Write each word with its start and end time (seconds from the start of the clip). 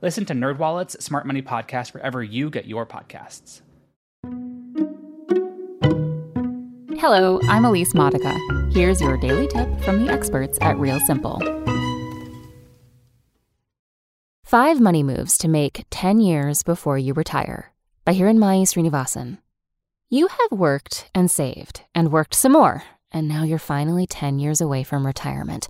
Listen 0.00 0.24
to 0.26 0.32
NerdWallet's 0.32 1.04
Smart 1.04 1.26
Money 1.26 1.42
Podcast 1.42 1.92
wherever 1.92 2.22
you 2.22 2.50
get 2.50 2.66
your 2.66 2.86
podcasts. 2.86 3.62
Hello, 7.00 7.40
I'm 7.48 7.64
Elise 7.64 7.94
Modica. 7.94 8.36
Here's 8.72 9.00
your 9.00 9.16
daily 9.16 9.48
tip 9.48 9.68
from 9.80 10.04
the 10.04 10.12
experts 10.12 10.56
at 10.60 10.78
Real 10.78 11.00
Simple. 11.00 11.40
Five 14.44 14.80
money 14.80 15.02
moves 15.02 15.36
to 15.38 15.48
make 15.48 15.84
10 15.90 16.20
years 16.20 16.62
before 16.62 16.96
you 16.96 17.12
retire 17.12 17.72
by 18.04 18.14
Hiranmayi 18.14 18.62
Srinivasan. 18.66 19.38
You 20.10 20.28
have 20.28 20.58
worked 20.58 21.10
and 21.14 21.28
saved 21.30 21.82
and 21.94 22.12
worked 22.12 22.34
some 22.34 22.52
more, 22.52 22.84
and 23.10 23.26
now 23.28 23.42
you're 23.42 23.58
finally 23.58 24.06
10 24.06 24.38
years 24.38 24.60
away 24.60 24.84
from 24.84 25.04
retirement. 25.04 25.66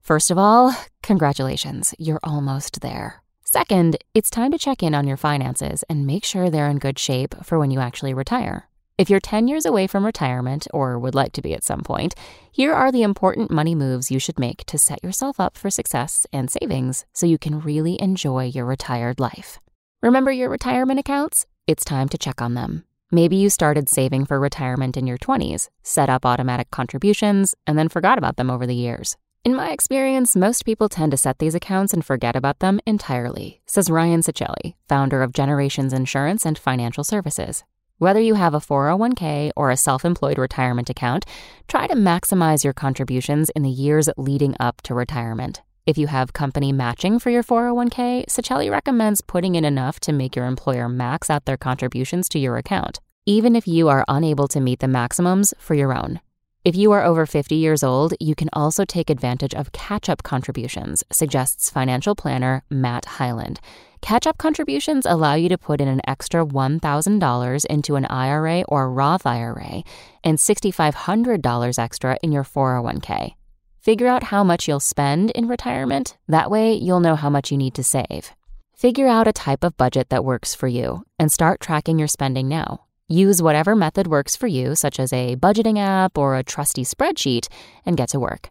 First 0.00 0.30
of 0.30 0.38
all, 0.38 0.74
congratulations, 1.02 1.94
you're 1.98 2.20
almost 2.22 2.80
there. 2.80 3.21
Second, 3.52 3.98
it's 4.14 4.30
time 4.30 4.50
to 4.50 4.56
check 4.56 4.82
in 4.82 4.94
on 4.94 5.06
your 5.06 5.18
finances 5.18 5.84
and 5.90 6.06
make 6.06 6.24
sure 6.24 6.48
they're 6.48 6.70
in 6.70 6.78
good 6.78 6.98
shape 6.98 7.34
for 7.44 7.58
when 7.58 7.70
you 7.70 7.80
actually 7.80 8.14
retire. 8.14 8.70
If 8.96 9.10
you're 9.10 9.20
10 9.20 9.46
years 9.46 9.66
away 9.66 9.86
from 9.86 10.06
retirement 10.06 10.66
or 10.72 10.98
would 10.98 11.14
like 11.14 11.32
to 11.32 11.42
be 11.42 11.52
at 11.52 11.62
some 11.62 11.82
point, 11.82 12.14
here 12.50 12.72
are 12.72 12.90
the 12.90 13.02
important 13.02 13.50
money 13.50 13.74
moves 13.74 14.10
you 14.10 14.18
should 14.18 14.38
make 14.38 14.64
to 14.64 14.78
set 14.78 15.04
yourself 15.04 15.38
up 15.38 15.58
for 15.58 15.68
success 15.68 16.26
and 16.32 16.50
savings 16.50 17.04
so 17.12 17.26
you 17.26 17.36
can 17.36 17.60
really 17.60 18.00
enjoy 18.00 18.44
your 18.44 18.64
retired 18.64 19.20
life. 19.20 19.60
Remember 20.02 20.32
your 20.32 20.48
retirement 20.48 20.98
accounts? 20.98 21.44
It's 21.66 21.84
time 21.84 22.08
to 22.08 22.16
check 22.16 22.40
on 22.40 22.54
them. 22.54 22.84
Maybe 23.10 23.36
you 23.36 23.50
started 23.50 23.90
saving 23.90 24.24
for 24.24 24.40
retirement 24.40 24.96
in 24.96 25.06
your 25.06 25.18
20s, 25.18 25.68
set 25.82 26.08
up 26.08 26.24
automatic 26.24 26.70
contributions, 26.70 27.54
and 27.66 27.78
then 27.78 27.90
forgot 27.90 28.16
about 28.16 28.38
them 28.38 28.48
over 28.48 28.66
the 28.66 28.74
years. 28.74 29.18
In 29.44 29.56
my 29.56 29.72
experience, 29.72 30.36
most 30.36 30.64
people 30.64 30.88
tend 30.88 31.10
to 31.10 31.16
set 31.16 31.40
these 31.40 31.56
accounts 31.56 31.92
and 31.92 32.04
forget 32.04 32.36
about 32.36 32.60
them 32.60 32.78
entirely, 32.86 33.60
says 33.66 33.90
Ryan 33.90 34.20
Ciccelli, 34.20 34.74
founder 34.88 35.20
of 35.20 35.32
Generations 35.32 35.92
Insurance 35.92 36.46
and 36.46 36.56
Financial 36.56 37.02
Services. 37.02 37.64
Whether 37.98 38.20
you 38.20 38.34
have 38.34 38.54
a 38.54 38.60
401k 38.60 39.50
or 39.56 39.72
a 39.72 39.76
self 39.76 40.04
employed 40.04 40.38
retirement 40.38 40.88
account, 40.88 41.24
try 41.66 41.88
to 41.88 41.96
maximize 41.96 42.62
your 42.62 42.72
contributions 42.72 43.50
in 43.50 43.64
the 43.64 43.70
years 43.70 44.08
leading 44.16 44.54
up 44.60 44.80
to 44.82 44.94
retirement. 44.94 45.60
If 45.86 45.98
you 45.98 46.06
have 46.06 46.32
company 46.32 46.70
matching 46.70 47.18
for 47.18 47.30
your 47.30 47.42
401k, 47.42 48.26
Ciccelli 48.26 48.70
recommends 48.70 49.22
putting 49.22 49.56
in 49.56 49.64
enough 49.64 49.98
to 50.00 50.12
make 50.12 50.36
your 50.36 50.46
employer 50.46 50.88
max 50.88 51.28
out 51.28 51.46
their 51.46 51.56
contributions 51.56 52.28
to 52.28 52.38
your 52.38 52.58
account, 52.58 53.00
even 53.26 53.56
if 53.56 53.66
you 53.66 53.88
are 53.88 54.04
unable 54.06 54.46
to 54.46 54.60
meet 54.60 54.78
the 54.78 54.86
maximums 54.86 55.52
for 55.58 55.74
your 55.74 55.92
own. 55.92 56.20
If 56.64 56.76
you 56.76 56.92
are 56.92 57.02
over 57.02 57.26
50 57.26 57.56
years 57.56 57.82
old, 57.82 58.14
you 58.20 58.36
can 58.36 58.48
also 58.52 58.84
take 58.84 59.10
advantage 59.10 59.52
of 59.52 59.72
catch 59.72 60.08
up 60.08 60.22
contributions, 60.22 61.02
suggests 61.10 61.68
financial 61.68 62.14
planner 62.14 62.62
Matt 62.70 63.04
Hyland. 63.04 63.58
Catch 64.00 64.28
up 64.28 64.38
contributions 64.38 65.04
allow 65.04 65.34
you 65.34 65.48
to 65.48 65.58
put 65.58 65.80
in 65.80 65.88
an 65.88 66.00
extra 66.06 66.46
$1,000 66.46 67.64
into 67.64 67.96
an 67.96 68.04
IRA 68.06 68.62
or 68.68 68.92
Roth 68.92 69.26
IRA 69.26 69.82
and 70.22 70.38
$6,500 70.38 71.78
extra 71.80 72.16
in 72.22 72.30
your 72.30 72.44
401k. 72.44 73.34
Figure 73.80 74.06
out 74.06 74.22
how 74.22 74.44
much 74.44 74.68
you'll 74.68 74.78
spend 74.78 75.32
in 75.32 75.48
retirement. 75.48 76.16
That 76.28 76.48
way, 76.48 76.74
you'll 76.74 77.00
know 77.00 77.16
how 77.16 77.28
much 77.28 77.50
you 77.50 77.58
need 77.58 77.74
to 77.74 77.82
save. 77.82 78.30
Figure 78.76 79.08
out 79.08 79.26
a 79.26 79.32
type 79.32 79.64
of 79.64 79.76
budget 79.76 80.10
that 80.10 80.24
works 80.24 80.54
for 80.54 80.68
you 80.68 81.04
and 81.18 81.32
start 81.32 81.58
tracking 81.58 81.98
your 81.98 82.06
spending 82.06 82.48
now. 82.48 82.84
Use 83.12 83.42
whatever 83.42 83.76
method 83.76 84.06
works 84.06 84.36
for 84.36 84.46
you, 84.46 84.74
such 84.74 84.98
as 84.98 85.12
a 85.12 85.36
budgeting 85.36 85.78
app 85.78 86.16
or 86.16 86.34
a 86.34 86.42
trusty 86.42 86.82
spreadsheet, 86.82 87.46
and 87.84 87.94
get 87.94 88.08
to 88.08 88.18
work. 88.18 88.48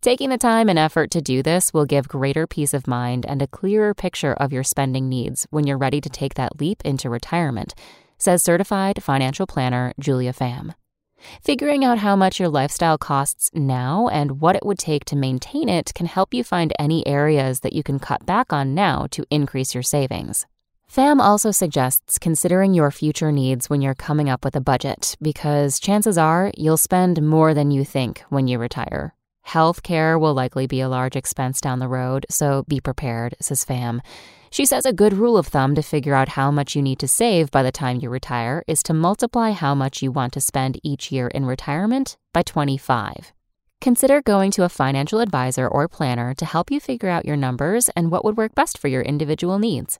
Taking 0.00 0.30
the 0.30 0.38
time 0.38 0.68
and 0.68 0.78
effort 0.78 1.10
to 1.10 1.20
do 1.20 1.42
this 1.42 1.74
will 1.74 1.86
give 1.86 2.06
greater 2.06 2.46
peace 2.46 2.72
of 2.72 2.86
mind 2.86 3.26
and 3.26 3.42
a 3.42 3.48
clearer 3.48 3.94
picture 3.94 4.32
of 4.34 4.52
your 4.52 4.62
spending 4.62 5.08
needs 5.08 5.48
when 5.50 5.66
you're 5.66 5.76
ready 5.76 6.00
to 6.00 6.08
take 6.08 6.34
that 6.34 6.60
leap 6.60 6.82
into 6.84 7.10
retirement, 7.10 7.74
says 8.16 8.44
certified 8.44 9.02
financial 9.02 9.44
planner 9.44 9.92
Julia 9.98 10.32
Pham. 10.32 10.74
Figuring 11.42 11.84
out 11.84 11.98
how 11.98 12.14
much 12.14 12.38
your 12.38 12.48
lifestyle 12.48 12.98
costs 12.98 13.50
now 13.54 14.06
and 14.06 14.40
what 14.40 14.54
it 14.54 14.64
would 14.64 14.78
take 14.78 15.04
to 15.06 15.16
maintain 15.16 15.68
it 15.68 15.92
can 15.94 16.06
help 16.06 16.32
you 16.32 16.44
find 16.44 16.72
any 16.78 17.04
areas 17.08 17.58
that 17.60 17.72
you 17.72 17.82
can 17.82 17.98
cut 17.98 18.24
back 18.24 18.52
on 18.52 18.72
now 18.72 19.08
to 19.10 19.24
increase 19.32 19.74
your 19.74 19.82
savings. 19.82 20.46
Pham 20.96 21.20
also 21.20 21.50
suggests 21.50 22.18
considering 22.18 22.72
your 22.72 22.90
future 22.90 23.30
needs 23.30 23.68
when 23.68 23.82
you're 23.82 23.94
coming 23.94 24.30
up 24.30 24.42
with 24.42 24.56
a 24.56 24.62
budget 24.62 25.14
because 25.20 25.78
chances 25.78 26.16
are 26.16 26.50
you'll 26.56 26.78
spend 26.78 27.20
more 27.20 27.52
than 27.52 27.70
you 27.70 27.84
think 27.84 28.24
when 28.30 28.48
you 28.48 28.58
retire. 28.58 29.14
Healthcare 29.46 30.18
will 30.18 30.32
likely 30.32 30.66
be 30.66 30.80
a 30.80 30.88
large 30.88 31.14
expense 31.14 31.60
down 31.60 31.80
the 31.80 31.86
road, 31.86 32.24
so 32.30 32.64
be 32.66 32.80
prepared, 32.80 33.34
says 33.42 33.62
Pham. 33.62 34.00
She 34.50 34.64
says 34.64 34.86
a 34.86 34.92
good 34.94 35.12
rule 35.12 35.36
of 35.36 35.48
thumb 35.48 35.74
to 35.74 35.82
figure 35.82 36.14
out 36.14 36.30
how 36.30 36.50
much 36.50 36.74
you 36.74 36.80
need 36.80 36.98
to 37.00 37.08
save 37.08 37.50
by 37.50 37.62
the 37.62 37.70
time 37.70 37.98
you 38.00 38.08
retire 38.08 38.64
is 38.66 38.82
to 38.84 38.94
multiply 38.94 39.50
how 39.50 39.74
much 39.74 40.00
you 40.00 40.10
want 40.10 40.32
to 40.32 40.40
spend 40.40 40.80
each 40.82 41.12
year 41.12 41.28
in 41.28 41.44
retirement 41.44 42.16
by 42.32 42.40
25. 42.40 43.34
Consider 43.82 44.22
going 44.22 44.50
to 44.52 44.64
a 44.64 44.70
financial 44.70 45.20
advisor 45.20 45.68
or 45.68 45.88
planner 45.88 46.32
to 46.32 46.46
help 46.46 46.70
you 46.70 46.80
figure 46.80 47.10
out 47.10 47.26
your 47.26 47.36
numbers 47.36 47.90
and 47.90 48.10
what 48.10 48.24
would 48.24 48.38
work 48.38 48.54
best 48.54 48.78
for 48.78 48.88
your 48.88 49.02
individual 49.02 49.58
needs. 49.58 49.98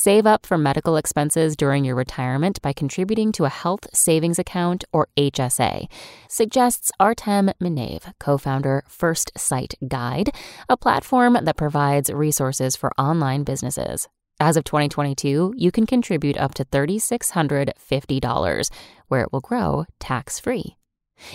Save 0.00 0.26
up 0.26 0.46
for 0.46 0.56
medical 0.56 0.96
expenses 0.96 1.56
during 1.56 1.84
your 1.84 1.96
retirement 1.96 2.62
by 2.62 2.72
contributing 2.72 3.32
to 3.32 3.46
a 3.46 3.48
health 3.48 3.88
savings 3.92 4.38
account 4.38 4.84
or 4.92 5.08
HSA, 5.16 5.88
suggests 6.28 6.92
Artem 7.00 7.50
Minaev, 7.60 8.12
co 8.20 8.38
founder 8.38 8.84
First 8.86 9.32
Site 9.36 9.74
Guide, 9.88 10.30
a 10.68 10.76
platform 10.76 11.36
that 11.42 11.56
provides 11.56 12.12
resources 12.12 12.76
for 12.76 12.92
online 12.96 13.42
businesses. 13.42 14.06
As 14.38 14.56
of 14.56 14.62
2022, 14.62 15.54
you 15.56 15.72
can 15.72 15.84
contribute 15.84 16.38
up 16.38 16.54
to 16.54 16.64
$3,650, 16.66 18.70
where 19.08 19.22
it 19.22 19.32
will 19.32 19.40
grow 19.40 19.84
tax 19.98 20.38
free. 20.38 20.77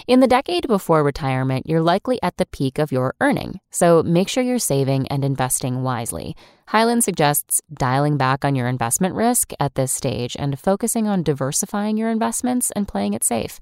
In 0.08 0.20
the 0.20 0.28
decade 0.28 0.68
before 0.68 1.04
retirement, 1.04 1.68
you're 1.68 1.82
likely 1.82 2.20
at 2.22 2.38
the 2.38 2.46
peak 2.46 2.80
of 2.80 2.92
your 2.92 3.16
earning, 3.22 3.60
so 3.72 4.04
make 4.04 4.28
sure 4.30 4.44
you're 4.44 4.60
saving 4.60 5.08
and 5.08 5.24
investing 5.24 5.84
wisely. 5.84 6.36
Hyland 6.68 7.04
suggests 7.04 7.62
dialing 7.74 8.18
back 8.18 8.46
on 8.46 8.56
your 8.56 8.68
investment 8.68 9.16
risk 9.16 9.52
at 9.60 9.76
this 9.76 9.92
stage 9.92 10.36
and 10.40 10.60
focusing 10.60 11.08
on 11.08 11.24
diversifying 11.24 11.98
your 11.98 12.10
investments 12.10 12.72
and 12.72 12.88
playing 12.88 13.14
it 13.14 13.24
safe. 13.24 13.60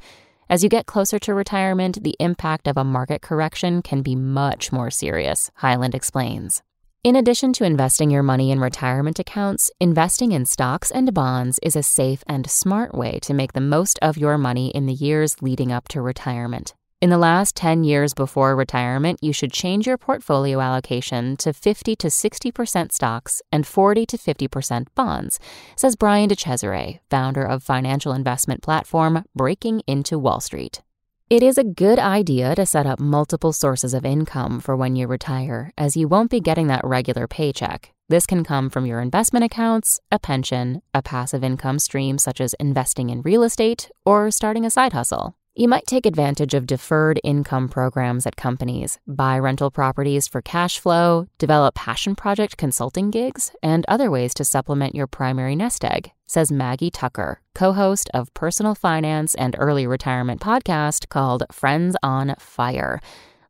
As 0.50 0.64
you 0.64 0.70
get 0.70 0.86
closer 0.86 1.18
to 1.20 1.34
retirement, 1.34 2.04
the 2.04 2.16
impact 2.20 2.68
of 2.68 2.78
a 2.78 2.84
market 2.84 3.22
correction 3.22 3.82
can 3.82 4.02
be 4.02 4.16
much 4.16 4.72
more 4.72 4.92
serious, 4.92 5.50
Hyland 5.56 5.96
explains. 5.96 6.62
In 7.04 7.16
addition 7.16 7.52
to 7.54 7.64
investing 7.64 8.12
your 8.12 8.22
money 8.22 8.52
in 8.52 8.60
retirement 8.60 9.18
accounts, 9.18 9.72
investing 9.80 10.34
in 10.34 10.46
stocks 10.46 10.92
and 10.92 11.12
bonds 11.16 11.60
is 11.64 11.76
a 11.76 11.82
safe 11.82 12.24
and 12.28 12.48
smart 12.48 12.94
way 12.94 13.18
to 13.24 13.34
make 13.34 13.54
the 13.54 13.60
most 13.60 13.98
of 14.04 14.20
your 14.20 14.38
money 14.38 14.70
in 14.70 14.86
the 14.86 14.94
years 14.94 15.42
leading 15.42 15.72
up 15.72 15.88
to 15.88 16.00
retirement. 16.00 16.76
In 17.02 17.10
the 17.10 17.18
last 17.18 17.56
10 17.56 17.84
years 17.84 18.14
before 18.14 18.56
retirement, 18.56 19.18
you 19.20 19.34
should 19.34 19.52
change 19.52 19.88
your 19.88 19.98
portfolio 19.98 20.60
allocation 20.60 21.38
to 21.38 21.54
50 21.54 21.96
to 21.96 22.08
60% 22.08 22.92
stocks 22.92 23.42
and 23.52 23.66
40 23.66 24.06
to 24.06 24.18
50% 24.20 24.86
bonds, 24.94 25.40
says 25.76 25.96
Brian 25.96 26.30
DeChesare, 26.30 27.00
founder 27.10 27.44
of 27.44 27.64
financial 27.64 28.14
investment 28.14 28.62
platform 28.62 29.26
Breaking 29.36 29.82
Into 29.88 30.20
Wall 30.20 30.40
Street. 30.40 30.84
It 31.32 31.44
is 31.44 31.58
a 31.58 31.64
good 31.64 31.98
idea 31.98 32.56
to 32.56 32.66
set 32.66 32.86
up 32.86 33.00
multiple 33.00 33.54
sources 33.54 33.94
of 33.94 34.04
income 34.04 34.60
for 34.60 34.76
when 34.76 34.98
you 34.98 35.08
retire, 35.08 35.72
as 35.78 35.96
you 35.96 36.10
won't 36.10 36.30
be 36.30 36.42
getting 36.42 36.68
that 36.68 36.84
regular 36.84 37.26
paycheck. 37.26 37.94
This 38.10 38.26
can 38.26 38.44
come 38.44 38.70
from 38.70 38.86
your 38.86 39.00
investment 39.00 39.46
accounts, 39.46 40.02
a 40.12 40.20
pension, 40.20 40.82
a 40.94 41.02
passive 41.02 41.42
income 41.42 41.80
stream 41.80 42.18
such 42.18 42.42
as 42.42 42.54
investing 42.56 43.10
in 43.10 43.22
real 43.22 43.44
estate, 43.44 43.90
or 44.06 44.30
starting 44.30 44.66
a 44.66 44.70
side 44.70 44.92
hustle. 44.92 45.38
You 45.54 45.68
might 45.68 45.86
take 45.86 46.06
advantage 46.06 46.54
of 46.54 46.66
deferred 46.66 47.20
income 47.26 47.68
programs 47.68 48.26
at 48.26 48.38
companies, 48.38 49.00
buy 49.06 49.38
rental 49.38 49.70
properties 49.70 50.26
for 50.26 50.42
cash 50.42 50.80
flow, 50.80 51.28
develop 51.38 51.76
passion 51.76 52.16
project 52.16 52.56
consulting 52.56 53.12
gigs, 53.12 53.52
and 53.62 53.84
other 53.90 54.10
ways 54.10 54.34
to 54.36 54.46
supplement 54.46 54.96
your 54.96 55.08
primary 55.08 55.58
nest 55.58 55.84
egg, 55.84 56.12
says 56.26 56.54
Maggie 56.54 56.90
Tucker, 56.90 57.42
co 57.54 57.74
host 57.74 58.10
of 58.14 58.34
personal 58.34 58.76
finance 58.76 59.36
and 59.36 59.58
early 59.60 59.86
retirement 59.86 60.40
podcast 60.40 61.10
called 61.10 61.44
Friends 61.52 61.98
on 62.02 62.34
Fire. 62.40 63.02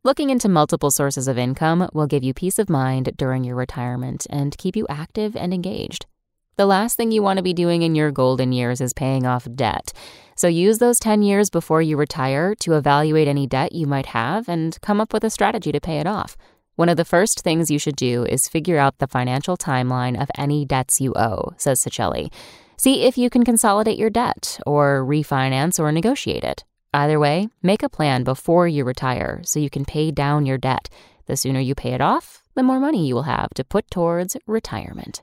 Looking 0.02 0.30
into 0.30 0.48
multiple 0.48 0.90
sources 0.90 1.28
of 1.28 1.38
income 1.38 1.88
will 1.92 2.08
give 2.08 2.24
you 2.24 2.34
peace 2.34 2.58
of 2.58 2.68
mind 2.68 3.12
during 3.16 3.44
your 3.44 3.54
retirement 3.54 4.26
and 4.28 4.58
keep 4.58 4.74
you 4.74 4.88
active 4.90 5.36
and 5.36 5.54
engaged. 5.54 6.06
The 6.56 6.66
last 6.66 6.96
thing 6.96 7.10
you 7.10 7.22
want 7.22 7.38
to 7.38 7.42
be 7.42 7.54
doing 7.54 7.80
in 7.80 7.94
your 7.94 8.10
golden 8.10 8.52
years 8.52 8.80
is 8.80 8.92
paying 8.92 9.26
off 9.26 9.48
debt. 9.54 9.92
So 10.36 10.48
use 10.48 10.78
those 10.78 11.00
10 11.00 11.22
years 11.22 11.48
before 11.48 11.80
you 11.80 11.96
retire 11.96 12.54
to 12.56 12.74
evaluate 12.74 13.26
any 13.26 13.46
debt 13.46 13.72
you 13.72 13.86
might 13.86 14.06
have 14.06 14.48
and 14.48 14.78
come 14.82 15.00
up 15.00 15.12
with 15.12 15.24
a 15.24 15.30
strategy 15.30 15.72
to 15.72 15.80
pay 15.80 15.98
it 15.98 16.06
off. 16.06 16.36
One 16.76 16.88
of 16.88 16.96
the 16.96 17.04
first 17.04 17.40
things 17.40 17.70
you 17.70 17.78
should 17.78 17.96
do 17.96 18.24
is 18.24 18.48
figure 18.48 18.78
out 18.78 18.98
the 18.98 19.06
financial 19.06 19.56
timeline 19.56 20.20
of 20.20 20.30
any 20.36 20.64
debts 20.64 21.00
you 21.00 21.14
owe, 21.14 21.52
says 21.56 21.82
Ciccelli. 21.82 22.30
See 22.76 23.04
if 23.04 23.16
you 23.16 23.30
can 23.30 23.44
consolidate 23.44 23.98
your 23.98 24.10
debt 24.10 24.58
or 24.66 25.04
refinance 25.04 25.78
or 25.78 25.90
negotiate 25.92 26.44
it. 26.44 26.64
Either 26.92 27.18
way, 27.18 27.48
make 27.62 27.82
a 27.82 27.88
plan 27.88 28.24
before 28.24 28.68
you 28.68 28.84
retire 28.84 29.40
so 29.44 29.58
you 29.58 29.70
can 29.70 29.84
pay 29.84 30.10
down 30.10 30.44
your 30.44 30.58
debt. 30.58 30.90
The 31.26 31.36
sooner 31.36 31.60
you 31.60 31.74
pay 31.74 31.94
it 31.94 32.00
off, 32.00 32.42
the 32.54 32.62
more 32.62 32.80
money 32.80 33.06
you 33.06 33.14
will 33.14 33.22
have 33.22 33.50
to 33.54 33.64
put 33.64 33.90
towards 33.90 34.36
retirement. 34.46 35.22